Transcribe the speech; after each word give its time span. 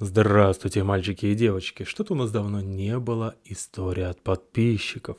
Здравствуйте, 0.00 0.84
мальчики 0.84 1.26
и 1.26 1.34
девочки. 1.34 1.82
Что-то 1.82 2.12
у 2.12 2.16
нас 2.16 2.30
давно 2.30 2.60
не 2.60 3.00
было 3.00 3.34
истории 3.44 4.04
от 4.04 4.22
подписчиков. 4.22 5.16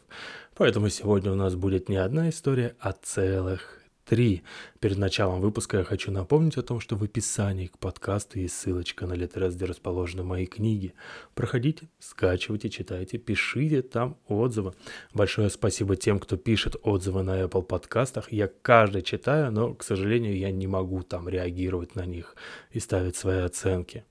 Поэтому 0.55 0.87
сегодня 0.87 1.33
у 1.33 1.35
нас 1.35 1.55
будет 1.55 1.89
не 1.89 1.97
одна 1.97 2.29
история, 2.29 2.77
а 2.79 2.93
целых 2.93 3.81
три. 4.05 4.41
Перед 4.79 4.97
началом 4.97 5.41
выпуска 5.41 5.79
я 5.79 5.83
хочу 5.83 6.11
напомнить 6.11 6.57
о 6.57 6.61
том, 6.61 6.79
что 6.79 6.95
в 6.95 7.03
описании 7.03 7.67
к 7.67 7.77
подкасту 7.77 8.39
есть 8.39 8.57
ссылочка 8.57 9.05
на 9.05 9.15
Литрес, 9.15 9.53
где 9.53 9.65
расположены 9.65 10.23
мои 10.23 10.45
книги. 10.45 10.93
Проходите, 11.35 11.89
скачивайте, 11.99 12.69
читайте, 12.69 13.17
пишите 13.17 13.81
там 13.81 14.15
отзывы. 14.29 14.75
Большое 15.13 15.49
спасибо 15.49 15.97
тем, 15.97 16.19
кто 16.19 16.37
пишет 16.37 16.77
отзывы 16.83 17.21
на 17.21 17.41
Apple 17.41 17.63
подкастах. 17.63 18.31
Я 18.31 18.47
каждый 18.47 19.01
читаю, 19.01 19.51
но, 19.51 19.73
к 19.73 19.83
сожалению, 19.83 20.37
я 20.37 20.51
не 20.51 20.67
могу 20.67 21.03
там 21.03 21.27
реагировать 21.27 21.95
на 21.95 22.05
них 22.05 22.37
и 22.71 22.79
ставить 22.79 23.17
свои 23.17 23.39
оценки. 23.39 24.05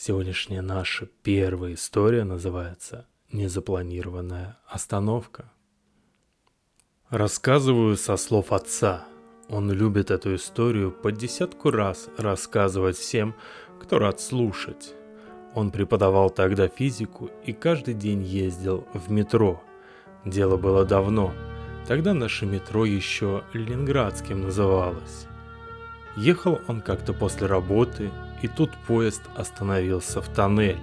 Сегодняшняя 0.00 0.62
наша 0.62 1.08
первая 1.24 1.74
история 1.74 2.22
называется 2.22 3.08
«Незапланированная 3.32 4.56
остановка». 4.68 5.50
Рассказываю 7.10 7.96
со 7.96 8.16
слов 8.16 8.52
отца. 8.52 9.08
Он 9.48 9.72
любит 9.72 10.12
эту 10.12 10.36
историю 10.36 10.92
по 10.92 11.10
десятку 11.10 11.72
раз 11.72 12.10
рассказывать 12.16 12.96
всем, 12.96 13.34
кто 13.80 13.98
рад 13.98 14.20
слушать. 14.20 14.94
Он 15.56 15.72
преподавал 15.72 16.30
тогда 16.30 16.68
физику 16.68 17.28
и 17.44 17.52
каждый 17.52 17.94
день 17.94 18.22
ездил 18.22 18.86
в 18.94 19.10
метро. 19.10 19.60
Дело 20.24 20.56
было 20.56 20.84
давно. 20.84 21.34
Тогда 21.88 22.14
наше 22.14 22.46
метро 22.46 22.84
еще 22.84 23.42
Ленинградским 23.52 24.42
называлось. 24.42 25.27
Ехал 26.18 26.60
он 26.66 26.80
как-то 26.80 27.12
после 27.12 27.46
работы, 27.46 28.10
и 28.42 28.48
тут 28.48 28.72
поезд 28.88 29.22
остановился 29.36 30.20
в 30.20 30.28
тоннеле. 30.28 30.80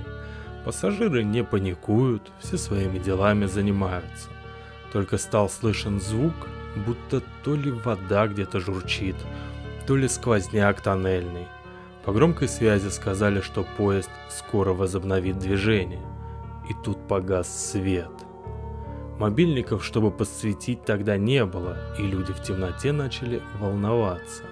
Пассажиры 0.64 1.26
не 1.26 1.44
паникуют, 1.44 2.32
все 2.40 2.58
своими 2.58 3.00
делами 3.00 3.46
занимаются. 3.46 4.30
Только 4.94 5.18
стал 5.18 5.50
слышен 5.50 6.00
звук, 6.00 6.34
будто 6.86 7.22
то 7.44 7.54
ли 7.54 7.70
вода 7.70 8.28
где-то 8.28 8.62
журчит, 8.62 9.18
то 9.86 9.98
ли 9.98 10.08
сквозняк 10.08 10.80
тоннельный. 10.80 11.50
По 12.06 12.14
громкой 12.14 12.48
связи 12.48 12.88
сказали, 12.88 13.42
что 13.42 13.66
поезд 13.76 14.10
скоро 14.30 14.72
возобновит 14.72 15.38
движение. 15.38 16.02
И 16.70 16.74
тут 16.86 17.10
погас 17.10 17.72
свет. 17.72 18.10
Мобильников, 19.20 19.84
чтобы 19.84 20.12
подсветить, 20.12 20.86
тогда 20.86 21.18
не 21.18 21.44
было, 21.44 21.76
и 22.00 22.04
люди 22.04 22.32
в 22.32 22.42
темноте 22.42 22.94
начали 22.94 23.42
волноваться. 23.60 24.44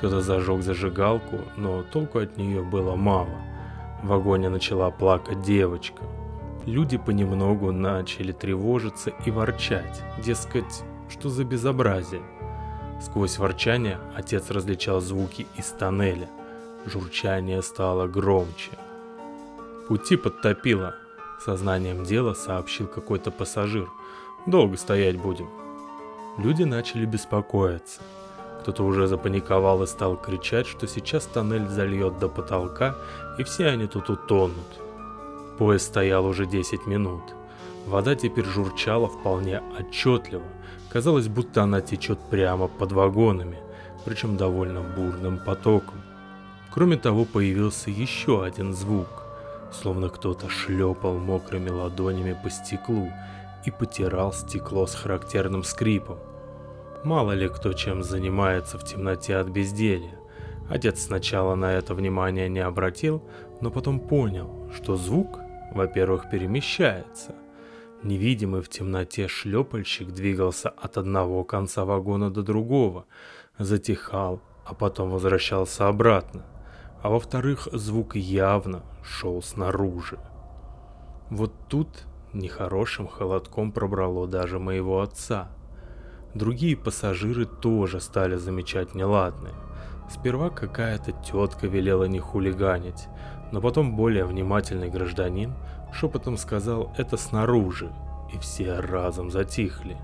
Кто-то 0.00 0.22
зажег 0.22 0.62
зажигалку, 0.62 1.40
но 1.58 1.82
толку 1.82 2.20
от 2.20 2.38
нее 2.38 2.62
было 2.62 2.96
мало. 2.96 3.42
В 4.02 4.06
вагоне 4.08 4.48
начала 4.48 4.90
плакать 4.90 5.42
девочка. 5.42 6.02
Люди 6.64 6.96
понемногу 6.96 7.70
начали 7.70 8.32
тревожиться 8.32 9.12
и 9.26 9.30
ворчать, 9.30 10.02
дескать, 10.24 10.84
что 11.10 11.28
за 11.28 11.44
безобразие. 11.44 12.22
Сквозь 13.02 13.36
ворчание 13.36 13.98
отец 14.16 14.50
различал 14.50 15.02
звуки 15.02 15.46
из 15.58 15.66
тоннеля. 15.66 16.30
Журчание 16.86 17.60
стало 17.60 18.06
громче. 18.06 18.70
Пути 19.86 20.16
подтопило. 20.16 20.94
Сознанием 21.44 22.04
дела 22.04 22.32
сообщил 22.32 22.86
какой-то 22.86 23.30
пассажир. 23.30 23.90
Долго 24.46 24.78
стоять 24.78 25.18
будем. 25.18 25.50
Люди 26.38 26.62
начали 26.62 27.04
беспокоиться– 27.04 28.00
кто-то 28.60 28.84
уже 28.84 29.06
запаниковал 29.06 29.82
и 29.82 29.86
стал 29.86 30.16
кричать, 30.16 30.66
что 30.66 30.86
сейчас 30.86 31.24
тоннель 31.24 31.68
зальет 31.68 32.18
до 32.18 32.28
потолка, 32.28 32.94
и 33.38 33.42
все 33.42 33.66
они 33.66 33.86
тут 33.86 34.10
утонут. 34.10 34.80
Поезд 35.58 35.86
стоял 35.86 36.26
уже 36.26 36.46
10 36.46 36.86
минут. 36.86 37.22
Вода 37.86 38.14
теперь 38.14 38.44
журчала 38.44 39.08
вполне 39.08 39.62
отчетливо. 39.78 40.44
Казалось, 40.90 41.28
будто 41.28 41.62
она 41.62 41.80
течет 41.80 42.18
прямо 42.30 42.68
под 42.68 42.92
вагонами, 42.92 43.58
причем 44.04 44.36
довольно 44.36 44.82
бурным 44.82 45.38
потоком. 45.38 46.02
Кроме 46.70 46.96
того, 46.96 47.24
появился 47.24 47.90
еще 47.90 48.44
один 48.44 48.74
звук, 48.74 49.24
словно 49.72 50.08
кто-то 50.08 50.48
шлепал 50.48 51.18
мокрыми 51.18 51.70
ладонями 51.70 52.38
по 52.42 52.50
стеклу 52.50 53.10
и 53.64 53.70
потирал 53.70 54.32
стекло 54.32 54.86
с 54.86 54.94
характерным 54.94 55.64
скрипом. 55.64 56.18
Мало 57.02 57.32
ли 57.32 57.48
кто 57.48 57.72
чем 57.72 58.02
занимается 58.02 58.78
в 58.78 58.84
темноте 58.84 59.36
от 59.36 59.48
безделья. 59.48 60.18
Отец 60.68 61.04
сначала 61.04 61.54
на 61.54 61.72
это 61.72 61.94
внимание 61.94 62.48
не 62.50 62.60
обратил, 62.60 63.22
но 63.62 63.70
потом 63.70 64.00
понял, 64.00 64.70
что 64.74 64.96
звук, 64.96 65.38
во-первых, 65.72 66.28
перемещается. 66.30 67.34
Невидимый 68.02 68.60
в 68.60 68.68
темноте 68.68 69.28
шлепальщик 69.28 70.08
двигался 70.12 70.68
от 70.68 70.98
одного 70.98 71.42
конца 71.42 71.86
вагона 71.86 72.30
до 72.30 72.42
другого, 72.42 73.06
затихал, 73.58 74.42
а 74.66 74.74
потом 74.74 75.10
возвращался 75.10 75.88
обратно. 75.88 76.44
А 77.02 77.08
во-вторых, 77.08 77.66
звук 77.72 78.14
явно 78.14 78.82
шел 79.02 79.42
снаружи. 79.42 80.18
Вот 81.30 81.52
тут 81.68 81.88
нехорошим 82.34 83.08
холодком 83.08 83.72
пробрало 83.72 84.26
даже 84.26 84.58
моего 84.58 85.00
отца– 85.00 85.48
Другие 86.34 86.76
пассажиры 86.76 87.44
тоже 87.44 88.00
стали 88.00 88.36
замечать 88.36 88.94
неладное. 88.94 89.54
Сперва 90.08 90.50
какая-то 90.50 91.12
тетка 91.12 91.66
велела 91.66 92.04
не 92.04 92.18
хулиганить, 92.18 93.08
но 93.52 93.60
потом 93.60 93.96
более 93.96 94.24
внимательный 94.24 94.90
гражданин 94.90 95.54
шепотом 95.92 96.36
сказал 96.36 96.92
это 96.96 97.16
снаружи, 97.16 97.92
и 98.32 98.38
все 98.38 98.78
разом 98.78 99.30
затихли. 99.30 99.96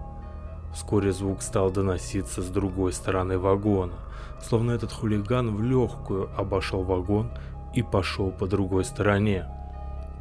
Вскоре 0.75 1.13
звук 1.13 1.43
стал 1.43 1.71
доноситься 1.71 2.43
с 2.43 2.49
другой 2.49 2.93
стороны 2.93 3.39
вагона, 3.39 3.95
словно 4.43 4.73
этот 4.73 4.93
хулиган 4.93 5.55
в 5.57 5.63
легкую 5.63 6.29
обошел 6.37 6.83
вагон 6.83 7.31
и 7.75 7.83
пошел 7.83 8.31
по 8.31 8.47
другой 8.47 8.85
стороне. 8.85 9.47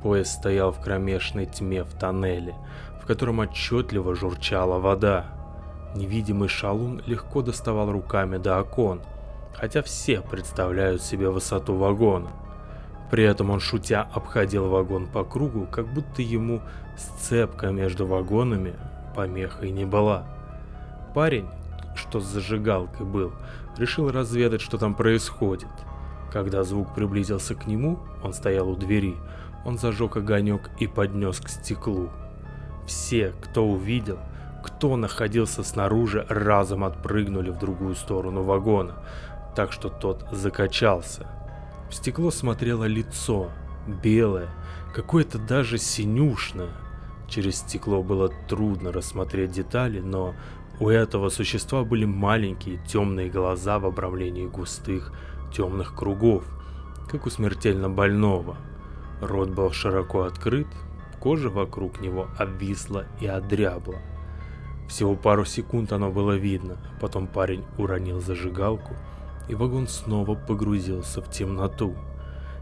Поезд 0.01 0.31
стоял 0.31 0.71
в 0.71 0.79
кромешной 0.79 1.45
тьме 1.45 1.83
в 1.83 1.93
тоннеле, 1.93 2.55
в 3.01 3.05
котором 3.05 3.39
отчетливо 3.39 4.15
журчала 4.15 4.79
вода. 4.79 5.34
Невидимый 5.95 6.49
шалун 6.49 7.01
легко 7.05 7.41
доставал 7.41 7.89
руками 7.89 8.35
до 8.35 8.59
окон, 8.59 9.01
хотя 9.53 9.81
все 9.81 10.19
представляют 10.19 11.01
себе 11.01 11.29
высоту 11.29 11.75
вагона. 11.75 12.31
При 13.09 13.23
этом 13.23 13.49
он 13.49 13.61
шутя 13.61 14.01
обходил 14.01 14.67
вагон 14.67 15.07
по 15.07 15.23
кругу, 15.23 15.67
как 15.71 15.87
будто 15.87 16.21
ему 16.21 16.61
сцепка 16.97 17.67
между 17.67 18.05
вагонами 18.05 18.73
помехой 19.15 19.71
не 19.71 19.85
была. 19.85 20.25
Парень, 21.13 21.47
что 21.95 22.19
с 22.19 22.25
зажигалкой 22.25 23.05
был, 23.05 23.31
решил 23.77 24.11
разведать, 24.11 24.59
что 24.59 24.77
там 24.77 24.95
происходит. 24.95 25.69
Когда 26.29 26.63
звук 26.63 26.93
приблизился 26.93 27.55
к 27.55 27.67
нему, 27.67 27.99
он 28.21 28.33
стоял 28.33 28.67
у 28.67 28.75
двери, 28.75 29.15
он 29.63 29.77
зажег 29.77 30.17
огонек 30.17 30.69
и 30.77 30.87
поднес 30.87 31.39
к 31.39 31.47
стеклу. 31.47 32.09
Все, 32.85 33.33
кто 33.41 33.65
увидел, 33.65 34.19
кто 34.65 34.97
находился 34.97 35.63
снаружи, 35.63 36.25
разом 36.27 36.83
отпрыгнули 36.83 37.51
в 37.51 37.59
другую 37.59 37.93
сторону 37.93 38.41
вагона, 38.41 38.95
так 39.55 39.71
что 39.71 39.89
тот 39.89 40.25
закачался. 40.31 41.27
В 41.87 41.93
стекло 41.93 42.31
смотрело 42.31 42.85
лицо, 42.85 43.51
белое, 43.87 44.49
какое-то 44.91 45.37
даже 45.37 45.77
синюшное. 45.77 46.71
Через 47.27 47.57
стекло 47.57 48.01
было 48.01 48.31
трудно 48.49 48.91
рассмотреть 48.91 49.51
детали, 49.51 49.99
но 49.99 50.33
у 50.79 50.89
этого 50.89 51.29
существа 51.29 51.83
были 51.83 52.05
маленькие 52.05 52.79
темные 52.87 53.29
глаза 53.29 53.77
в 53.77 53.85
обрамлении 53.85 54.47
густых 54.47 55.13
темных 55.53 55.95
кругов, 55.95 56.43
как 57.07 57.27
у 57.27 57.29
смертельно 57.29 57.87
больного. 57.87 58.57
Рот 59.21 59.49
был 59.49 59.71
широко 59.71 60.23
открыт, 60.23 60.67
кожа 61.19 61.49
вокруг 61.49 62.01
него 62.01 62.27
обвисла 62.39 63.05
и 63.21 63.27
одрябла. 63.27 64.01
Всего 64.87 65.15
пару 65.15 65.45
секунд 65.45 65.91
оно 65.91 66.11
было 66.11 66.33
видно, 66.33 66.77
потом 67.01 67.27
парень 67.27 67.63
уронил 67.77 68.21
зажигалку, 68.21 68.93
и 69.47 69.55
вагон 69.55 69.87
снова 69.87 70.35
погрузился 70.35 71.21
в 71.21 71.29
темноту. 71.29 71.95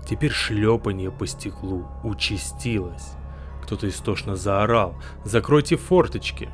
Теперь 0.07 0.31
шлепанье 0.31 1.11
по 1.11 1.27
стеклу 1.27 1.85
участилось. 2.03 3.13
Кто-то 3.61 3.87
истошно 3.87 4.35
заорал 4.35 4.95
«Закройте 5.23 5.77
форточки!». 5.77 6.49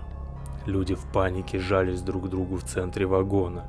Люди 0.66 0.94
в 0.94 1.06
панике 1.12 1.60
жались 1.60 2.02
друг 2.02 2.26
к 2.26 2.30
другу 2.30 2.58
в 2.58 2.64
центре 2.64 3.08
вагона. 3.08 3.66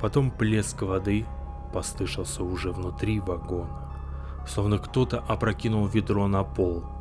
Потом 0.00 0.30
плеск 0.30 0.82
воды 0.82 1.24
послышался 1.72 2.42
уже 2.42 2.72
внутри 2.72 3.20
вагона. 3.20 3.92
Словно 4.48 4.78
кто-то 4.78 5.22
опрокинул 5.28 5.86
ведро 5.86 6.26
на 6.26 6.42
пол– 6.42 6.84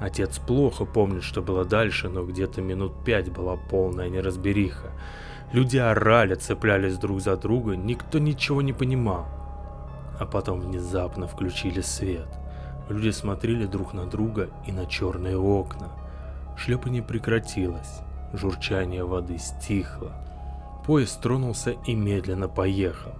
Отец 0.00 0.38
плохо 0.38 0.84
помнит, 0.84 1.22
что 1.22 1.40
было 1.42 1.64
дальше, 1.64 2.08
но 2.08 2.24
где-то 2.24 2.60
минут 2.62 3.04
пять 3.04 3.30
была 3.30 3.56
полная 3.56 4.08
неразбериха. 4.08 4.90
Люди 5.52 5.76
орали, 5.76 6.34
цеплялись 6.34 6.98
друг 6.98 7.20
за 7.20 7.36
друга, 7.36 7.76
никто 7.76 8.18
ничего 8.18 8.60
не 8.62 8.72
понимал. 8.72 9.26
а 10.18 10.26
потом 10.26 10.60
внезапно 10.60 11.26
включили 11.26 11.80
свет. 11.80 12.28
Люди 12.88 13.10
смотрели 13.10 13.66
друг 13.66 13.94
на 13.94 14.06
друга 14.06 14.50
и 14.66 14.72
на 14.72 14.86
черные 14.86 15.36
окна. 15.36 15.88
Шлепание 16.56 17.02
прекратилось, 17.02 18.00
журчание 18.32 19.04
воды 19.04 19.38
стихло. 19.38 20.12
Поезд 20.86 21.20
тронулся 21.20 21.72
и 21.86 21.94
медленно 21.94 22.48
поехал. 22.48 23.12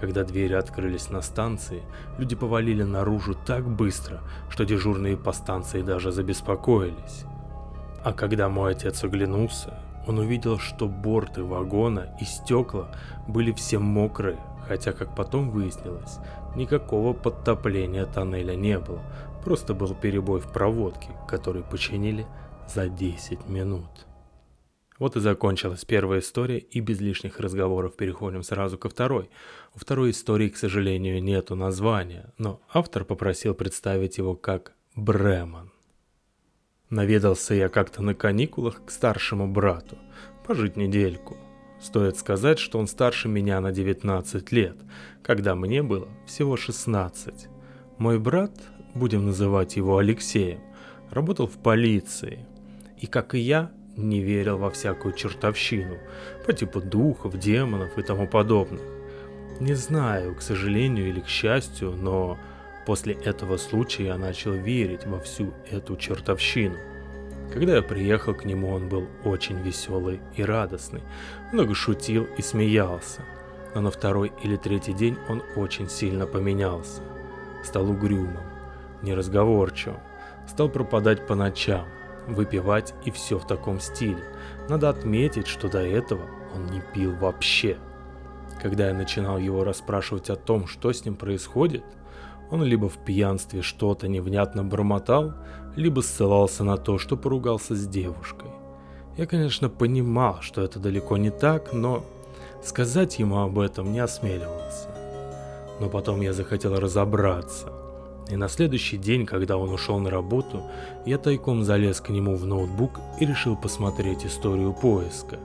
Когда 0.00 0.24
двери 0.24 0.54
открылись 0.54 1.10
на 1.10 1.20
станции, 1.20 1.82
люди 2.16 2.34
повалили 2.34 2.82
наружу 2.82 3.34
так 3.34 3.68
быстро, 3.68 4.20
что 4.48 4.64
дежурные 4.64 5.16
по 5.16 5.32
станции 5.32 5.82
даже 5.82 6.10
забеспокоились. 6.10 7.24
А 8.02 8.12
когда 8.12 8.48
мой 8.48 8.72
отец 8.72 9.04
оглянулся, 9.04 9.78
он 10.06 10.18
увидел, 10.18 10.58
что 10.58 10.88
борты 10.88 11.44
вагона 11.44 12.16
и 12.18 12.24
стекла 12.24 12.88
были 13.28 13.52
все 13.52 13.78
мокрые, 13.78 14.38
хотя, 14.66 14.92
как 14.92 15.14
потом 15.14 15.50
выяснилось, 15.50 16.18
никакого 16.56 17.12
подтопления 17.12 18.06
тоннеля 18.06 18.54
не 18.54 18.78
было, 18.78 19.02
просто 19.44 19.74
был 19.74 19.94
перебой 19.94 20.40
в 20.40 20.50
проводке, 20.50 21.10
который 21.28 21.62
починили 21.62 22.26
за 22.66 22.88
10 22.88 23.48
минут. 23.48 24.06
Вот 25.00 25.16
и 25.16 25.20
закончилась 25.20 25.86
первая 25.86 26.20
история, 26.20 26.58
и 26.58 26.80
без 26.80 27.00
лишних 27.00 27.40
разговоров 27.40 27.96
переходим 27.96 28.42
сразу 28.42 28.76
ко 28.76 28.90
второй. 28.90 29.30
У 29.74 29.78
второй 29.78 30.10
истории, 30.10 30.50
к 30.50 30.58
сожалению, 30.58 31.22
нету 31.22 31.56
названия, 31.56 32.34
но 32.36 32.60
автор 32.68 33.06
попросил 33.06 33.54
представить 33.54 34.18
его 34.18 34.36
как 34.36 34.74
Бреман. 34.94 35.72
Наведался 36.90 37.54
я 37.54 37.70
как-то 37.70 38.02
на 38.02 38.14
каникулах 38.14 38.84
к 38.84 38.90
старшему 38.90 39.48
брату, 39.50 39.96
пожить 40.46 40.76
недельку. 40.76 41.38
Стоит 41.80 42.18
сказать, 42.18 42.58
что 42.58 42.78
он 42.78 42.86
старше 42.86 43.28
меня 43.28 43.62
на 43.62 43.72
19 43.72 44.52
лет, 44.52 44.76
когда 45.22 45.54
мне 45.54 45.82
было 45.82 46.08
всего 46.26 46.58
16. 46.58 47.48
Мой 47.96 48.18
брат, 48.18 48.52
будем 48.94 49.24
называть 49.24 49.76
его 49.76 49.96
Алексеем, 49.96 50.60
работал 51.10 51.46
в 51.46 51.56
полиции. 51.56 52.44
И 52.98 53.06
как 53.06 53.34
и 53.34 53.38
я, 53.38 53.72
не 53.96 54.20
верил 54.20 54.58
во 54.58 54.70
всякую 54.70 55.14
чертовщину, 55.14 55.98
по 56.46 56.52
типу 56.52 56.80
духов, 56.80 57.38
демонов 57.38 57.98
и 57.98 58.02
тому 58.02 58.26
подобное. 58.26 58.82
Не 59.60 59.74
знаю, 59.74 60.34
к 60.34 60.42
сожалению 60.42 61.08
или 61.08 61.20
к 61.20 61.28
счастью, 61.28 61.92
но 61.92 62.38
после 62.86 63.14
этого 63.14 63.56
случая 63.56 64.06
я 64.06 64.16
начал 64.16 64.52
верить 64.52 65.06
во 65.06 65.20
всю 65.20 65.52
эту 65.70 65.96
чертовщину. 65.96 66.76
Когда 67.52 67.76
я 67.76 67.82
приехал 67.82 68.34
к 68.34 68.44
нему, 68.44 68.70
он 68.70 68.88
был 68.88 69.06
очень 69.24 69.60
веселый 69.60 70.20
и 70.36 70.44
радостный, 70.44 71.02
много 71.52 71.74
шутил 71.74 72.26
и 72.38 72.42
смеялся. 72.42 73.22
Но 73.74 73.82
на 73.82 73.90
второй 73.90 74.32
или 74.42 74.56
третий 74.56 74.92
день 74.92 75.16
он 75.28 75.42
очень 75.56 75.88
сильно 75.88 76.26
поменялся. 76.26 77.02
Стал 77.64 77.90
угрюмым, 77.90 78.44
неразговорчивым, 79.02 80.00
стал 80.48 80.68
пропадать 80.68 81.26
по 81.26 81.34
ночам, 81.34 81.86
выпивать 82.34 82.94
и 83.04 83.10
все 83.10 83.38
в 83.38 83.46
таком 83.46 83.80
стиле. 83.80 84.22
Надо 84.68 84.88
отметить, 84.88 85.46
что 85.46 85.68
до 85.68 85.80
этого 85.80 86.22
он 86.54 86.66
не 86.66 86.82
пил 86.94 87.14
вообще. 87.16 87.78
Когда 88.62 88.88
я 88.88 88.94
начинал 88.94 89.38
его 89.38 89.64
расспрашивать 89.64 90.30
о 90.30 90.36
том, 90.36 90.66
что 90.66 90.92
с 90.92 91.04
ним 91.04 91.16
происходит, 91.16 91.84
он 92.50 92.64
либо 92.64 92.88
в 92.88 92.98
пьянстве 92.98 93.62
что-то 93.62 94.08
невнятно 94.08 94.64
бормотал, 94.64 95.34
либо 95.76 96.00
ссылался 96.00 96.64
на 96.64 96.76
то, 96.76 96.98
что 96.98 97.16
поругался 97.16 97.74
с 97.74 97.86
девушкой. 97.86 98.50
Я, 99.16 99.26
конечно, 99.26 99.68
понимал, 99.68 100.38
что 100.40 100.62
это 100.62 100.78
далеко 100.78 101.16
не 101.16 101.30
так, 101.30 101.72
но 101.72 102.04
сказать 102.62 103.18
ему 103.18 103.38
об 103.38 103.58
этом 103.58 103.92
не 103.92 104.00
осмеливался. 104.00 104.88
Но 105.78 105.88
потом 105.88 106.20
я 106.20 106.32
захотел 106.32 106.78
разобраться, 106.78 107.72
и 108.30 108.36
на 108.36 108.48
следующий 108.48 108.96
день, 108.96 109.26
когда 109.26 109.56
он 109.56 109.70
ушел 109.70 109.98
на 109.98 110.10
работу, 110.10 110.62
я 111.04 111.18
тайком 111.18 111.64
залез 111.64 112.00
к 112.00 112.10
нему 112.10 112.36
в 112.36 112.46
ноутбук 112.46 113.00
и 113.18 113.26
решил 113.26 113.56
посмотреть 113.56 114.24
историю 114.24 114.72
поиска. 114.72 115.38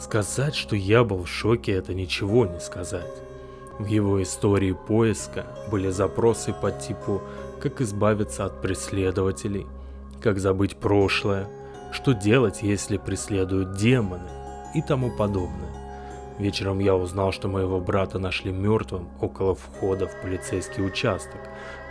Сказать, 0.00 0.54
что 0.54 0.74
я 0.76 1.04
был 1.04 1.24
в 1.24 1.28
шоке, 1.28 1.72
это 1.72 1.94
ничего 1.94 2.46
не 2.46 2.60
сказать. 2.60 3.22
В 3.78 3.86
его 3.86 4.20
истории 4.22 4.72
поиска 4.72 5.46
были 5.70 5.90
запросы 5.90 6.52
по 6.52 6.72
типу 6.72 7.22
«Как 7.60 7.80
избавиться 7.80 8.44
от 8.44 8.60
преследователей», 8.60 9.66
«Как 10.20 10.38
забыть 10.38 10.76
прошлое», 10.76 11.48
«Что 11.92 12.12
делать, 12.12 12.62
если 12.62 12.96
преследуют 12.96 13.76
демоны» 13.76 14.28
и 14.74 14.82
тому 14.82 15.10
подобное. 15.10 15.78
Вечером 16.38 16.78
я 16.78 16.94
узнал, 16.94 17.32
что 17.32 17.48
моего 17.48 17.80
брата 17.80 18.18
нашли 18.18 18.52
мертвым 18.52 19.08
около 19.20 19.54
входа 19.54 20.06
в 20.06 20.20
полицейский 20.20 20.86
участок, 20.86 21.40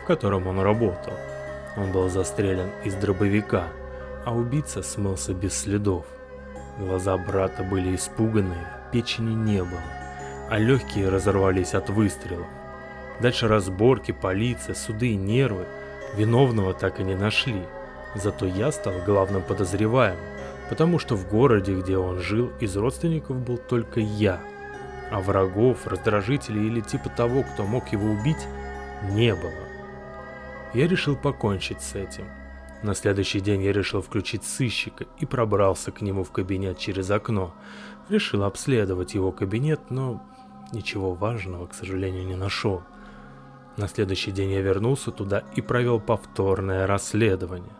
котором 0.08 0.48
он 0.48 0.60
работал. 0.62 1.14
Он 1.76 1.92
был 1.92 2.10
застрелен 2.10 2.72
из 2.84 2.96
дробовика, 2.96 3.68
а 4.26 4.34
убийца 4.34 4.82
смылся 4.82 5.34
без 5.34 5.54
следов. 5.54 6.06
Глаза 6.80 7.18
брата 7.18 7.64
были 7.64 7.96
испуганные, 7.96 8.68
печени 8.92 9.36
не 9.36 9.60
было, 9.60 9.82
а 10.50 10.58
легкие 10.58 11.10
разорвались 11.10 11.74
от 11.74 11.90
выстрелов. 11.90 12.48
Дальше 13.20 13.48
разборки, 13.48 14.12
полиция, 14.12 14.76
суды 14.76 15.10
и 15.10 15.16
нервы. 15.16 15.66
Виновного 16.16 16.74
так 16.74 17.00
и 17.00 17.04
не 17.04 17.16
нашли. 17.16 17.64
Зато 18.16 18.46
я 18.46 18.72
стал 18.72 18.94
главным 19.06 19.42
подозреваемым, 19.42 20.24
потому 20.70 21.00
что 21.00 21.16
в 21.16 21.28
городе, 21.28 21.76
где 21.76 21.98
он 21.98 22.20
жил, 22.20 22.52
из 22.60 22.78
родственников 22.78 23.38
был 23.38 23.58
только 23.58 24.00
я. 24.00 24.40
А 25.12 25.20
врагов, 25.20 25.86
раздражителей 25.86 26.68
или 26.68 26.82
типа 26.82 27.10
того, 27.10 27.44
кто 27.44 27.64
мог 27.64 27.92
его 27.92 28.10
убить, 28.10 28.48
не 29.12 29.34
было. 29.36 29.67
Я 30.78 30.88
решил 30.88 31.16
покончить 31.16 31.82
с 31.82 31.96
этим. 31.96 32.30
На 32.84 32.94
следующий 32.94 33.40
день 33.40 33.64
я 33.64 33.74
решил 33.74 34.04
включить 34.04 34.44
сыщика 34.44 35.08
и 35.18 35.26
пробрался 35.26 35.92
к 35.92 36.02
нему 36.02 36.24
в 36.24 36.32
кабинет 36.32 36.78
через 36.78 37.10
окно. 37.10 37.56
Решил 38.10 38.44
обследовать 38.44 39.16
его 39.16 39.32
кабинет, 39.32 39.90
но 39.90 40.22
ничего 40.72 41.16
важного, 41.16 41.66
к 41.66 41.74
сожалению, 41.74 42.28
не 42.28 42.36
нашел. 42.36 42.84
На 43.76 43.88
следующий 43.88 44.30
день 44.30 44.52
я 44.52 44.62
вернулся 44.62 45.10
туда 45.10 45.46
и 45.56 45.62
провел 45.62 46.00
повторное 46.00 46.86
расследование. 46.86 47.74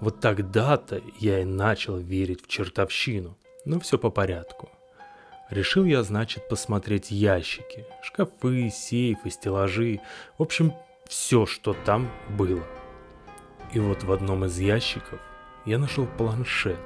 Вот 0.00 0.18
тогда-то 0.18 1.00
я 1.20 1.42
и 1.42 1.44
начал 1.44 1.96
верить 1.96 2.42
в 2.44 2.48
чертовщину, 2.48 3.38
но 3.64 3.78
все 3.78 3.98
по 3.98 4.10
порядку. 4.10 4.68
Решил 5.48 5.84
я, 5.84 6.02
значит, 6.02 6.48
посмотреть 6.48 7.12
ящики, 7.12 7.86
шкафы, 8.02 8.68
сейфы, 8.68 9.30
стеллажи, 9.30 10.00
в 10.38 10.42
общем, 10.42 10.72
все, 11.12 11.44
что 11.44 11.74
там 11.74 12.08
было. 12.30 12.62
И 13.70 13.78
вот 13.78 14.02
в 14.02 14.10
одном 14.12 14.46
из 14.46 14.58
ящиков 14.58 15.20
я 15.66 15.78
нашел 15.78 16.06
планшет, 16.06 16.80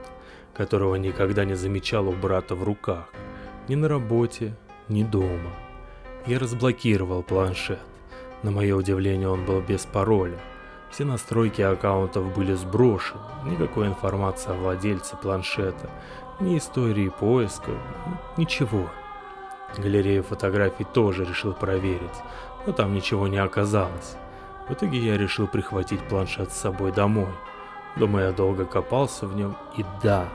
которого 0.52 0.96
никогда 0.96 1.44
не 1.44 1.54
замечал 1.54 2.08
у 2.08 2.12
брата 2.12 2.56
в 2.56 2.64
руках, 2.64 3.08
ни 3.68 3.76
на 3.76 3.88
работе, 3.88 4.56
ни 4.88 5.04
дома. 5.04 5.52
Я 6.26 6.40
разблокировал 6.40 7.22
планшет. 7.22 7.78
На 8.42 8.50
мое 8.50 8.74
удивление 8.74 9.28
он 9.28 9.44
был 9.44 9.60
без 9.60 9.86
пароля. 9.86 10.40
Все 10.90 11.04
настройки 11.04 11.62
аккаунтов 11.62 12.34
были 12.34 12.54
сброшены, 12.54 13.20
никакой 13.44 13.86
информации 13.86 14.50
о 14.50 14.54
владельце 14.54 15.16
планшета, 15.16 15.88
ни 16.40 16.58
истории 16.58 17.10
поиска, 17.10 17.70
ничего. 18.36 18.90
Галерею 19.78 20.24
фотографий 20.24 20.84
тоже 20.84 21.24
решил 21.24 21.52
проверить, 21.52 22.22
но 22.66 22.72
там 22.72 22.92
ничего 22.92 23.28
не 23.28 23.38
оказалось. 23.38 24.16
В 24.68 24.72
итоге 24.72 24.98
я 24.98 25.16
решил 25.16 25.46
прихватить 25.46 26.06
планшет 26.08 26.52
с 26.52 26.56
собой 26.56 26.92
домой. 26.92 27.32
Дома 27.96 28.22
я 28.22 28.32
долго 28.32 28.64
копался 28.66 29.26
в 29.26 29.36
нем, 29.36 29.56
и 29.76 29.84
да, 30.02 30.28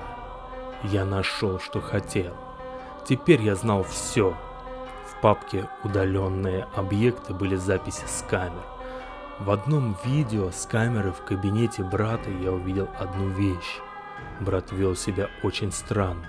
я 0.84 1.06
нашел, 1.06 1.60
что 1.60 1.82
хотел. 1.82 2.34
Теперь 3.06 3.42
я 3.42 3.56
знал 3.56 3.84
все. 3.84 4.36
В 5.06 5.22
папке 5.22 5.70
«Удаленные 5.84 6.68
объекты» 6.76 7.34
были 7.34 7.56
записи 7.56 8.06
с 8.08 8.26
камер. 8.28 8.64
В 9.40 9.52
одном 9.52 9.98
видео 10.06 10.50
с 10.52 10.66
камеры 10.66 11.12
в 11.12 11.24
кабинете 11.24 11.84
брата 11.84 12.30
я 12.30 12.52
увидел 12.52 12.90
одну 12.98 13.28
вещь. 13.28 13.80
Брат 14.40 14.72
вел 14.72 14.96
себя 14.96 15.30
очень 15.44 15.72
странно. 15.72 16.26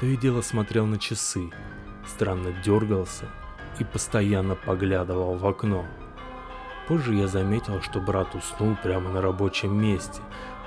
То 0.00 0.06
и 0.06 0.16
дело 0.16 0.40
смотрел 0.40 0.86
на 0.86 0.98
часы, 0.98 1.50
странно 2.06 2.52
дергался 2.64 3.26
и 3.78 3.84
постоянно 3.84 4.54
поглядывал 4.54 5.34
в 5.36 5.46
окно. 5.46 5.84
Позже 6.88 7.14
я 7.14 7.28
заметил, 7.28 7.80
что 7.80 8.00
брат 8.00 8.34
уснул 8.34 8.76
прямо 8.82 9.10
на 9.10 9.20
рабочем 9.22 9.80
месте, 9.80 10.20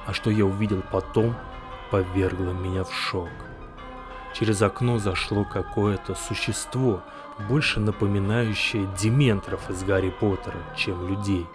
а 0.05 0.13
что 0.13 0.29
я 0.29 0.45
увидел 0.45 0.81
потом, 0.91 1.35
повергло 1.91 2.51
меня 2.51 2.83
в 2.83 2.93
шок. 2.93 3.29
Через 4.33 4.61
окно 4.61 4.97
зашло 4.97 5.45
какое-то 5.45 6.13
существо, 6.15 7.01
больше 7.47 7.79
напоминающее 7.79 8.87
дементоров 8.99 9.69
из 9.69 9.83
Гарри 9.83 10.09
Поттера, 10.09 10.57
чем 10.75 11.07
людей. 11.07 11.45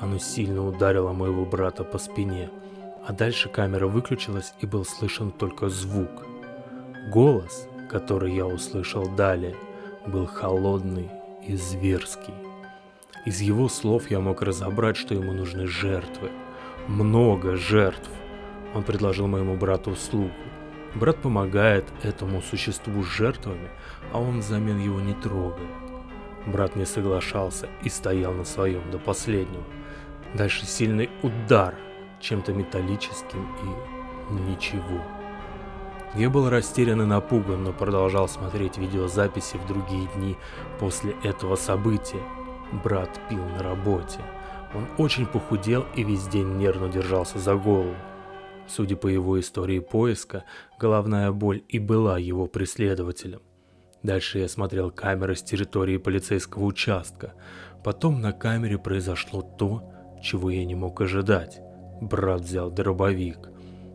Оно 0.00 0.18
сильно 0.18 0.66
ударило 0.66 1.12
моего 1.12 1.44
брата 1.44 1.84
по 1.84 1.98
спине, 1.98 2.50
а 3.06 3.12
дальше 3.12 3.48
камера 3.48 3.86
выключилась 3.86 4.54
и 4.60 4.66
был 4.66 4.84
слышен 4.84 5.30
только 5.30 5.68
звук. 5.68 6.24
Голос, 7.10 7.66
который 7.90 8.34
я 8.34 8.46
услышал 8.46 9.06
далее, 9.08 9.56
был 10.06 10.26
холодный 10.26 11.10
и 11.46 11.56
зверский. 11.56 12.34
Из 13.26 13.40
его 13.40 13.68
слов 13.68 14.10
я 14.10 14.20
мог 14.20 14.42
разобрать, 14.42 14.96
что 14.96 15.14
ему 15.14 15.32
нужны 15.32 15.66
жертвы. 15.66 16.30
Много 16.88 17.56
жертв. 17.56 18.10
Он 18.74 18.82
предложил 18.82 19.26
моему 19.26 19.56
брату 19.56 19.90
услугу. 19.90 20.30
Брат 20.94 21.18
помогает 21.18 21.84
этому 22.02 22.40
существу 22.40 23.02
жертвами, 23.02 23.68
а 24.12 24.20
он 24.20 24.40
взамен 24.40 24.78
его 24.78 25.00
не 25.00 25.14
трогает. 25.14 25.68
Брат 26.46 26.74
не 26.76 26.86
соглашался 26.86 27.68
и 27.84 27.88
стоял 27.88 28.32
на 28.32 28.44
своем 28.44 28.90
до 28.90 28.98
последнего. 28.98 29.64
Дальше 30.34 30.64
сильный 30.64 31.10
удар 31.22 31.74
чем-то 32.20 32.52
металлическим 32.52 33.46
и 33.62 34.32
ничего. 34.50 35.02
Я 36.16 36.28
был 36.28 36.50
растерян 36.50 37.02
и 37.02 37.04
напуган, 37.04 37.62
но 37.62 37.72
продолжал 37.72 38.28
смотреть 38.28 38.78
видеозаписи 38.78 39.56
в 39.56 39.66
другие 39.68 40.08
дни 40.16 40.36
после 40.80 41.14
этого 41.22 41.54
события. 41.54 42.22
Брат 42.84 43.20
пил 43.28 43.44
на 43.44 43.62
работе. 43.62 44.18
Он 44.74 44.86
очень 44.98 45.26
похудел 45.26 45.86
и 45.94 46.02
весь 46.02 46.26
день 46.26 46.56
нервно 46.56 46.88
держался 46.88 47.38
за 47.38 47.54
голову. 47.54 47.94
Судя 48.66 48.96
по 48.96 49.06
его 49.06 49.38
истории 49.38 49.78
поиска, 49.78 50.44
головная 50.78 51.30
боль 51.30 51.62
и 51.68 51.78
была 51.78 52.18
его 52.18 52.46
преследователем. 52.46 53.40
Дальше 54.02 54.38
я 54.38 54.48
смотрел 54.48 54.90
камеры 54.90 55.36
с 55.36 55.42
территории 55.42 55.96
полицейского 55.96 56.64
участка. 56.64 57.34
Потом 57.84 58.20
на 58.20 58.32
камере 58.32 58.78
произошло 58.78 59.42
то, 59.42 59.92
чего 60.22 60.50
я 60.50 60.64
не 60.64 60.74
мог 60.74 61.00
ожидать. 61.00 61.60
Брат 62.00 62.42
взял 62.42 62.70
дробовик 62.70 63.49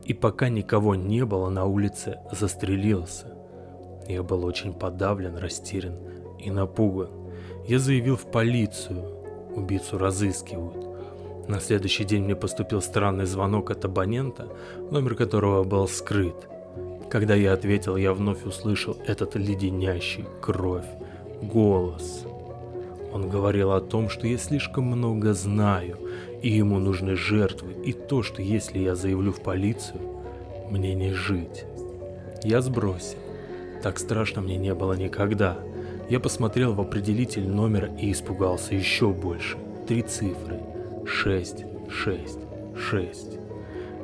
и 0.05 0.13
пока 0.13 0.49
никого 0.49 0.95
не 0.95 1.25
было 1.25 1.49
на 1.49 1.65
улице, 1.65 2.19
застрелился. 2.31 3.33
Я 4.07 4.21
был 4.21 4.45
очень 4.45 4.73
подавлен, 4.73 5.37
растерян 5.37 5.95
и 6.39 6.51
напуган. 6.51 7.09
Я 7.67 7.79
заявил 7.79 8.15
в 8.15 8.29
полицию. 8.31 9.03
Убийцу 9.55 9.97
разыскивают. 9.97 11.47
На 11.47 11.59
следующий 11.59 12.03
день 12.03 12.23
мне 12.23 12.35
поступил 12.35 12.81
странный 12.81 13.25
звонок 13.25 13.71
от 13.71 13.85
абонента, 13.85 14.47
номер 14.91 15.15
которого 15.15 15.63
был 15.63 15.87
скрыт. 15.87 16.35
Когда 17.09 17.35
я 17.35 17.53
ответил, 17.53 17.95
я 17.95 18.13
вновь 18.13 18.43
услышал 18.43 18.97
этот 19.07 19.35
леденящий 19.35 20.25
кровь 20.41 20.85
голос. 21.41 22.25
Он 23.13 23.29
говорил 23.29 23.71
о 23.71 23.81
том, 23.81 24.09
что 24.09 24.27
я 24.27 24.37
слишком 24.37 24.85
много 24.85 25.33
знаю, 25.33 25.97
и 26.45 26.49
ему 26.49 26.77
нужны 26.77 27.15
жертвы, 27.15 27.73
и 27.73 27.91
то, 27.91 28.21
что 28.21 28.43
если 28.43 28.77
я 28.77 28.93
заявлю 28.93 29.31
в 29.31 29.41
полицию, 29.41 29.99
мне 30.69 30.93
не 30.93 31.11
жить. 31.11 31.65
Я 32.43 32.61
сбросил. 32.61 33.17
Так 33.81 33.97
страшно 33.97 34.43
мне 34.43 34.55
не 34.57 34.75
было 34.75 34.93
никогда. 34.93 35.57
Я 36.07 36.19
посмотрел 36.19 36.75
в 36.75 36.81
определитель 36.81 37.47
номера 37.47 37.89
и 37.99 38.11
испугался 38.11 38.75
еще 38.75 39.09
больше. 39.09 39.57
Три 39.87 40.03
цифры. 40.03 40.59
Шесть, 41.07 41.65
шесть, 41.89 42.37
шесть. 42.77 43.39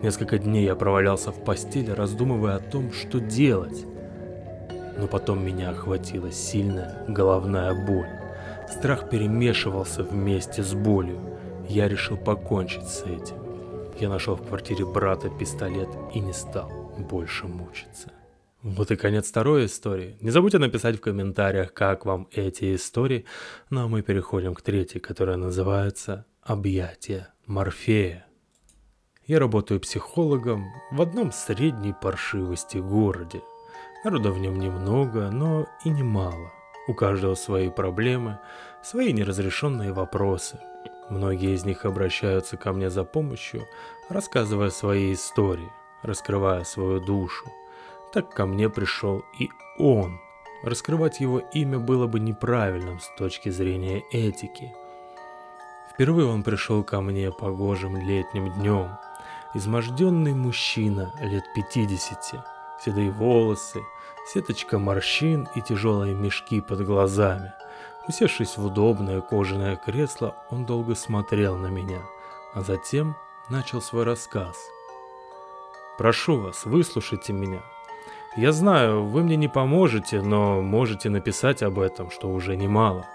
Несколько 0.01 0.39
дней 0.39 0.65
я 0.65 0.73
провалялся 0.73 1.31
в 1.31 1.43
постели, 1.43 1.91
раздумывая 1.91 2.55
о 2.55 2.71
том, 2.71 2.91
что 2.91 3.19
делать. 3.19 3.85
Но 4.97 5.05
потом 5.05 5.45
меня 5.45 5.69
охватила 5.69 6.31
сильная 6.31 7.05
головная 7.07 7.75
боль. 7.85 8.09
Страх 8.67 9.11
перемешивался 9.11 10.01
вместе 10.01 10.63
с 10.63 10.73
болью. 10.73 11.19
Я 11.69 11.87
решил 11.87 12.17
покончить 12.17 12.87
с 12.87 13.03
этим. 13.03 13.37
Я 13.99 14.09
нашел 14.09 14.35
в 14.35 14.47
квартире 14.47 14.85
брата 14.85 15.29
пистолет 15.29 15.89
и 16.13 16.19
не 16.19 16.33
стал 16.33 16.69
больше 16.97 17.47
мучиться. 17.47 18.11
Вот 18.63 18.91
и 18.91 18.95
конец 18.95 19.29
второй 19.29 19.65
истории. 19.65 20.17
Не 20.21 20.29
забудьте 20.29 20.59
написать 20.59 20.97
в 20.97 21.01
комментариях, 21.01 21.73
как 21.73 22.05
вам 22.05 22.27
эти 22.31 22.75
истории. 22.75 23.25
Ну 23.69 23.83
а 23.83 23.87
мы 23.87 24.03
переходим 24.03 24.53
к 24.53 24.61
третьей, 24.61 24.99
которая 24.99 25.37
называется 25.37 26.25
«Объятие 26.43 27.27
Морфея». 27.47 28.27
Я 29.25 29.39
работаю 29.39 29.79
психологом 29.79 30.65
в 30.91 31.01
одном 31.01 31.31
средней 31.31 31.93
паршивости 31.99 32.77
городе. 32.77 33.41
Народа 34.03 34.31
в 34.31 34.39
нем 34.39 34.59
немного, 34.59 35.31
но 35.31 35.67
и 35.85 35.89
немало. 35.89 36.51
У 36.87 36.93
каждого 36.93 37.35
свои 37.35 37.69
проблемы, 37.69 38.39
свои 38.83 39.13
неразрешенные 39.13 39.93
вопросы. 39.93 40.59
Многие 41.11 41.55
из 41.55 41.65
них 41.65 41.83
обращаются 41.83 42.55
ко 42.55 42.71
мне 42.71 42.89
за 42.89 43.03
помощью, 43.03 43.67
рассказывая 44.07 44.69
свои 44.69 45.11
истории, 45.11 45.69
раскрывая 46.03 46.63
свою 46.63 47.01
душу. 47.01 47.51
Так 48.13 48.33
ко 48.33 48.45
мне 48.45 48.69
пришел 48.69 49.21
и 49.37 49.49
он. 49.77 50.21
Раскрывать 50.63 51.19
его 51.19 51.39
имя 51.39 51.79
было 51.79 52.07
бы 52.07 52.21
неправильным 52.21 53.01
с 53.01 53.09
точки 53.17 53.49
зрения 53.49 54.03
этики. 54.13 54.73
Впервые 55.93 56.27
он 56.27 56.43
пришел 56.43 56.81
ко 56.81 57.01
мне 57.01 57.29
погожим 57.29 57.97
летним 57.97 58.49
днем. 58.53 58.91
Изможденный 59.53 60.33
мужчина 60.33 61.13
лет 61.19 61.43
50, 61.53 62.45
седые 62.85 63.11
волосы, 63.11 63.81
сеточка 64.31 64.79
морщин 64.79 65.49
и 65.55 65.61
тяжелые 65.61 66.15
мешки 66.15 66.61
под 66.61 66.85
глазами. 66.85 67.51
Усевшись 68.07 68.57
в 68.57 68.65
удобное 68.65 69.21
кожаное 69.21 69.75
кресло, 69.75 70.35
он 70.49 70.65
долго 70.65 70.95
смотрел 70.95 71.55
на 71.55 71.67
меня, 71.67 72.01
а 72.53 72.61
затем 72.61 73.15
начал 73.49 73.81
свой 73.81 74.03
рассказ. 74.05 74.57
«Прошу 75.97 76.39
вас, 76.39 76.65
выслушайте 76.65 77.31
меня. 77.31 77.61
Я 78.35 78.53
знаю, 78.53 79.05
вы 79.05 79.23
мне 79.23 79.35
не 79.35 79.47
поможете, 79.47 80.21
но 80.21 80.61
можете 80.61 81.09
написать 81.09 81.61
об 81.61 81.77
этом, 81.79 82.09
что 82.09 82.29
уже 82.29 82.55
немало. 82.55 83.05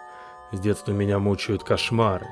С 0.53 0.61
детства 0.61 0.93
меня 0.93 1.19
мучают 1.19 1.65
кошмары. 1.65 2.29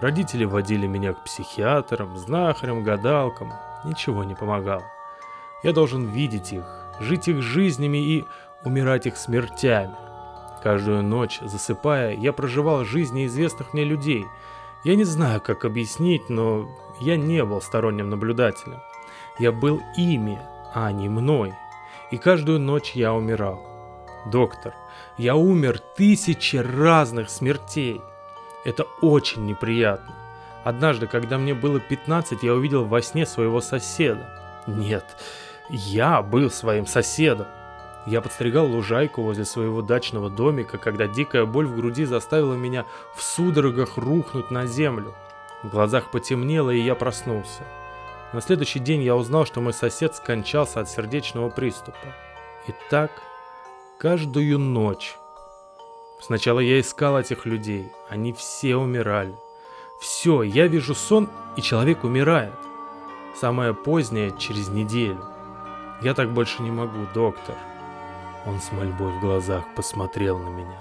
Родители 0.00 0.44
водили 0.44 0.86
меня 0.86 1.14
к 1.14 1.24
психиатрам, 1.24 2.16
знахарям, 2.16 2.84
гадалкам. 2.84 3.52
Ничего 3.84 4.22
не 4.22 4.34
помогало. 4.34 4.84
Я 5.62 5.72
должен 5.72 6.06
видеть 6.06 6.52
их, 6.52 6.66
жить 7.00 7.26
их 7.26 7.42
жизнями 7.42 7.98
и 7.98 8.24
умирать 8.64 9.06
их 9.06 9.16
смертями. 9.16 10.05
Каждую 10.66 11.04
ночь, 11.04 11.38
засыпая, 11.42 12.16
я 12.16 12.32
проживал 12.32 12.84
жизни 12.84 13.26
известных 13.26 13.72
мне 13.72 13.84
людей. 13.84 14.26
Я 14.82 14.96
не 14.96 15.04
знаю, 15.04 15.40
как 15.40 15.64
объяснить, 15.64 16.28
но 16.28 16.68
я 16.98 17.16
не 17.16 17.44
был 17.44 17.60
сторонним 17.60 18.10
наблюдателем. 18.10 18.80
Я 19.38 19.52
был 19.52 19.80
ими, 19.96 20.40
а 20.74 20.90
не 20.90 21.08
мной. 21.08 21.54
И 22.10 22.16
каждую 22.16 22.58
ночь 22.58 22.96
я 22.96 23.14
умирал. 23.14 23.64
Доктор, 24.26 24.74
я 25.16 25.36
умер 25.36 25.78
тысячи 25.78 26.56
разных 26.56 27.30
смертей. 27.30 28.00
Это 28.64 28.88
очень 29.02 29.46
неприятно. 29.46 30.16
Однажды, 30.64 31.06
когда 31.06 31.38
мне 31.38 31.54
было 31.54 31.78
15, 31.78 32.42
я 32.42 32.54
увидел 32.54 32.84
во 32.86 33.02
сне 33.02 33.24
своего 33.24 33.60
соседа. 33.60 34.28
Нет, 34.66 35.04
я 35.70 36.22
был 36.22 36.50
своим 36.50 36.86
соседом. 36.86 37.46
Я 38.06 38.20
подстригал 38.20 38.66
лужайку 38.66 39.22
возле 39.22 39.44
своего 39.44 39.82
дачного 39.82 40.30
домика, 40.30 40.78
когда 40.78 41.08
дикая 41.08 41.44
боль 41.44 41.66
в 41.66 41.74
груди 41.74 42.04
заставила 42.04 42.54
меня 42.54 42.86
в 43.16 43.22
судорогах 43.22 43.96
рухнуть 43.96 44.52
на 44.52 44.66
землю. 44.66 45.12
В 45.64 45.70
глазах 45.70 46.12
потемнело, 46.12 46.70
и 46.70 46.80
я 46.80 46.94
проснулся. 46.94 47.64
На 48.32 48.40
следующий 48.40 48.78
день 48.78 49.02
я 49.02 49.16
узнал, 49.16 49.44
что 49.44 49.60
мой 49.60 49.72
сосед 49.72 50.14
скончался 50.14 50.80
от 50.80 50.88
сердечного 50.88 51.50
приступа. 51.50 52.14
И 52.68 52.74
так 52.90 53.10
каждую 53.98 54.60
ночь. 54.60 55.16
Сначала 56.20 56.60
я 56.60 56.78
искал 56.78 57.18
этих 57.18 57.44
людей, 57.44 57.90
они 58.08 58.32
все 58.32 58.76
умирали. 58.76 59.34
Все, 60.00 60.42
я 60.42 60.68
вижу 60.68 60.94
сон, 60.94 61.28
и 61.56 61.62
человек 61.62 62.04
умирает. 62.04 62.54
Самое 63.34 63.74
позднее 63.74 64.32
через 64.38 64.68
неделю. 64.68 65.24
Я 66.02 66.14
так 66.14 66.32
больше 66.32 66.62
не 66.62 66.70
могу, 66.70 67.06
доктор. 67.12 67.54
Он 68.46 68.60
с 68.60 68.70
мольбой 68.70 69.12
в 69.12 69.20
глазах 69.20 69.64
посмотрел 69.74 70.38
на 70.38 70.48
меня. 70.48 70.78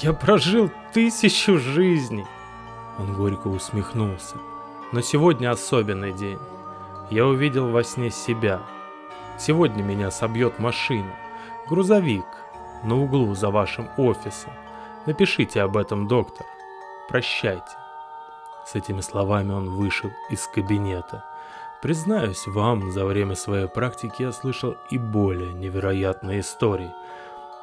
«Я 0.00 0.12
прожил 0.12 0.70
тысячу 0.92 1.58
жизней!» 1.58 2.26
Он 2.98 3.14
горько 3.14 3.48
усмехнулся. 3.48 4.36
«Но 4.92 5.02
сегодня 5.02 5.50
особенный 5.50 6.12
день. 6.12 6.38
Я 7.10 7.26
увидел 7.26 7.70
во 7.70 7.84
сне 7.84 8.10
себя. 8.10 8.60
Сегодня 9.38 9.82
меня 9.82 10.10
собьет 10.10 10.58
машина. 10.58 11.14
Грузовик. 11.68 12.26
На 12.82 12.96
углу 12.96 13.34
за 13.34 13.50
вашим 13.50 13.88
офисом. 13.96 14.52
Напишите 15.06 15.60
об 15.62 15.76
этом, 15.76 16.08
доктор. 16.08 16.46
Прощайте». 17.08 17.76
С 18.66 18.74
этими 18.74 19.00
словами 19.00 19.52
он 19.52 19.70
вышел 19.70 20.10
из 20.30 20.46
кабинета. 20.46 21.24
Признаюсь 21.80 22.46
вам, 22.48 22.90
за 22.90 23.04
время 23.04 23.36
своей 23.36 23.68
практики 23.68 24.22
я 24.22 24.32
слышал 24.32 24.76
и 24.90 24.98
более 24.98 25.52
невероятные 25.52 26.40
истории. 26.40 26.90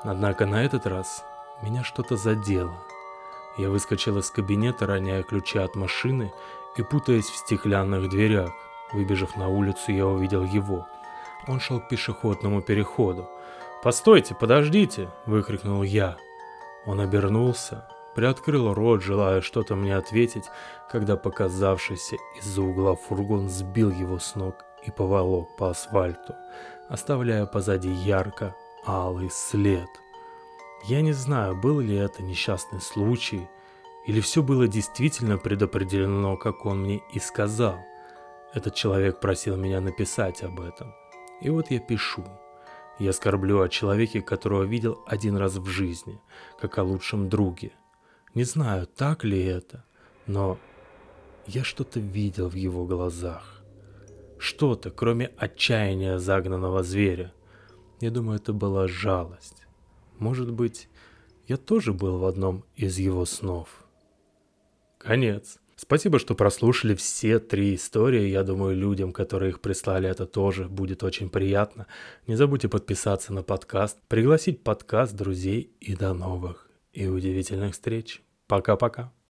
Однако 0.04 0.46
на 0.46 0.64
этот 0.64 0.88
раз 0.88 1.26
меня 1.62 1.84
что-то 1.84 2.16
задело. 2.16 2.78
Я 3.58 3.70
выскочил 3.70 4.18
из 4.18 4.30
кабинета, 4.32 4.88
роняя 4.88 5.22
ключи 5.24 5.60
от 5.60 5.76
машины 5.76 6.32
и 6.78 6.84
путаясь 6.84 7.30
в 7.30 7.36
стеклянных 7.36 8.10
дверях. 8.10 8.52
Выбежав 8.94 9.36
на 9.36 9.50
улицу, 9.50 9.92
я 9.92 10.06
увидел 10.06 10.44
его. 10.44 10.88
Он 11.48 11.60
шел 11.60 11.82
к 11.82 11.90
пешеходному 11.90 12.62
переходу. 12.62 13.30
«Постойте, 13.84 14.34
подождите!»– 14.34 15.10
выкрикнул 15.26 15.84
я. 15.84 16.18
Он 16.86 17.02
обернулся. 17.02 17.86
Приоткрыл 18.16 18.74
рот, 18.74 19.04
желая 19.04 19.42
что-то 19.42 19.76
мне 19.76 19.96
ответить, 19.96 20.46
когда 20.90 21.18
показавшийся 21.18 22.16
из-за 22.40 22.62
угла 22.62 22.96
фургон 22.96 23.50
сбил 23.50 23.92
его 23.92 24.18
с 24.18 24.36
ног 24.36 24.56
и 24.86 24.92
поволок 24.92 25.56
по 25.58 25.70
асфальту, 25.70 26.34
оставляя 26.90 27.46
позади 27.46 27.90
ярко 27.90 28.56
алый 28.88 29.30
след. 29.30 29.90
Я 30.86 31.02
не 31.02 31.14
знаю, 31.14 31.56
был 31.56 31.80
ли 31.80 31.96
это 31.96 32.24
несчастный 32.24 32.80
случай, 32.80 33.48
или 34.06 34.22
все 34.22 34.44
было 34.44 34.68
действительно 34.68 35.38
предопределено, 35.38 36.38
как 36.38 36.66
он 36.66 36.84
мне 36.84 37.02
и 37.12 37.20
сказал. 37.20 37.80
Этот 38.54 38.76
человек 38.76 39.20
просил 39.20 39.58
меня 39.58 39.82
написать 39.82 40.44
об 40.44 40.62
этом. 40.62 40.94
И 41.42 41.50
вот 41.50 41.72
я 41.72 41.80
пишу. 41.80 42.24
Я 43.00 43.12
скорблю 43.12 43.62
о 43.62 43.68
человеке, 43.68 44.22
которого 44.22 44.64
видел 44.64 45.04
один 45.06 45.36
раз 45.36 45.56
в 45.56 45.66
жизни, 45.66 46.22
как 46.60 46.78
о 46.78 46.84
лучшем 46.84 47.28
друге. 47.28 47.74
Не 48.36 48.44
знаю, 48.44 48.86
так 48.86 49.24
ли 49.24 49.42
это, 49.42 49.86
но 50.28 50.60
я 51.48 51.64
что-то 51.64 52.02
видел 52.02 52.50
в 52.50 52.56
его 52.56 52.86
глазах. 52.86 53.64
Что-то, 54.38 54.92
кроме 54.92 55.28
отчаяния 55.38 56.20
загнанного 56.20 56.84
зверя. 56.84 57.34
Я 58.02 58.12
думаю, 58.12 58.40
это 58.40 58.52
была 58.52 58.90
жалость. 58.90 59.66
Может 60.20 60.52
быть, 60.52 60.90
я 61.48 61.56
тоже 61.56 61.94
был 61.94 62.18
в 62.18 62.26
одном 62.26 62.66
из 62.76 63.00
его 63.00 63.24
снов. 63.24 63.70
Конец. 64.98 65.60
Спасибо, 65.78 66.20
что 66.20 66.36
прослушали 66.36 66.94
все 66.94 67.40
три 67.40 67.76
истории. 67.76 68.28
Я 68.28 68.44
думаю, 68.44 68.76
людям, 68.76 69.14
которые 69.14 69.52
их 69.52 69.62
прислали, 69.62 70.10
это 70.10 70.26
тоже 70.26 70.68
будет 70.68 71.04
очень 71.04 71.30
приятно. 71.30 71.88
Не 72.28 72.36
забудьте 72.36 72.68
подписаться 72.68 73.32
на 73.32 73.44
подкаст, 73.44 73.98
пригласить 74.10 74.62
подкаст 74.62 75.14
друзей 75.16 75.72
и 75.80 75.96
до 75.96 76.14
новых 76.14 76.70
и 76.92 77.08
удивительных 77.08 77.74
встреч. 77.74 78.25
Пока-пока. 78.48 79.12